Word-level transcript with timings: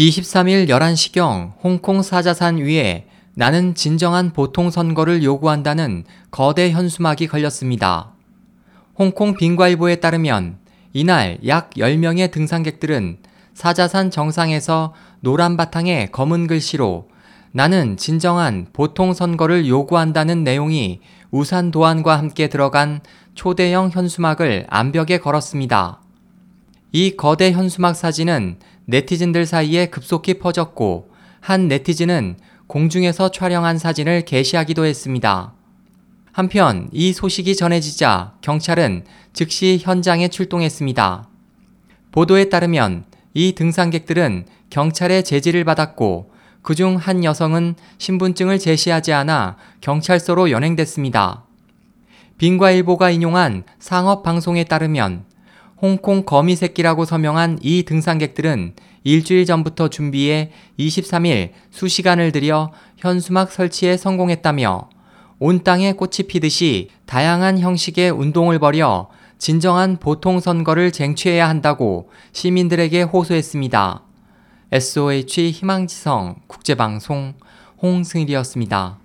23일 0.00 0.66
11시경 0.66 1.52
홍콩 1.62 2.00
사자산 2.00 2.56
위에 2.56 3.06
나는 3.34 3.74
진정한 3.74 4.32
보통 4.32 4.70
선거를 4.70 5.22
요구한다는 5.22 6.04
거대 6.30 6.70
현수막이 6.70 7.26
걸렸습니다. 7.26 8.14
홍콩 8.98 9.34
빙과일보에 9.34 9.96
따르면 9.96 10.56
이날 10.94 11.38
약 11.46 11.68
10명의 11.72 12.30
등산객들은 12.30 13.18
사자산 13.52 14.10
정상에서 14.10 14.94
노란 15.20 15.58
바탕에 15.58 16.06
검은 16.06 16.46
글씨로 16.46 17.08
나는 17.52 17.98
진정한 17.98 18.68
보통 18.72 19.12
선거를 19.12 19.68
요구한다는 19.68 20.44
내용이 20.44 21.00
우산 21.30 21.70
도안과 21.70 22.16
함께 22.16 22.48
들어간 22.48 23.00
초대형 23.34 23.90
현수막을 23.90 24.66
암벽에 24.70 25.18
걸었습니다. 25.18 25.99
이 26.92 27.16
거대 27.16 27.52
현수막 27.52 27.94
사진은 27.94 28.58
네티즌들 28.86 29.46
사이에 29.46 29.86
급속히 29.86 30.34
퍼졌고 30.34 31.10
한 31.40 31.68
네티즌은 31.68 32.36
공중에서 32.66 33.30
촬영한 33.30 33.78
사진을 33.78 34.24
게시하기도 34.24 34.84
했습니다. 34.84 35.54
한편 36.32 36.88
이 36.92 37.12
소식이 37.12 37.56
전해지자 37.56 38.34
경찰은 38.40 39.04
즉시 39.32 39.78
현장에 39.80 40.28
출동했습니다. 40.28 41.28
보도에 42.12 42.48
따르면 42.48 43.04
이 43.34 43.52
등산객들은 43.52 44.46
경찰의 44.70 45.24
제지를 45.24 45.64
받았고 45.64 46.32
그중 46.62 46.96
한 46.96 47.24
여성은 47.24 47.76
신분증을 47.98 48.58
제시하지 48.58 49.12
않아 49.12 49.56
경찰서로 49.80 50.50
연행됐습니다. 50.50 51.44
빙과일보가 52.38 53.10
인용한 53.10 53.64
상업 53.78 54.22
방송에 54.22 54.64
따르면 54.64 55.29
홍콩 55.80 56.24
거미새끼라고 56.24 57.04
서명한 57.04 57.58
이 57.62 57.84
등산객들은 57.84 58.74
일주일 59.02 59.46
전부터 59.46 59.88
준비해 59.88 60.50
23일 60.78 61.52
수시간을 61.70 62.32
들여 62.32 62.72
현수막 62.98 63.50
설치에 63.50 63.96
성공했다며 63.96 64.90
온 65.38 65.64
땅에 65.64 65.92
꽃이 65.92 66.28
피듯이 66.28 66.90
다양한 67.06 67.58
형식의 67.58 68.10
운동을 68.10 68.58
벌여 68.58 69.08
진정한 69.38 69.96
보통 69.96 70.38
선거를 70.38 70.92
쟁취해야 70.92 71.48
한다고 71.48 72.10
시민들에게 72.32 73.02
호소했습니다. 73.02 74.02
SOH 74.72 75.50
희망지성 75.50 76.36
국제방송 76.46 77.34
홍승일이었습니다. 77.82 78.98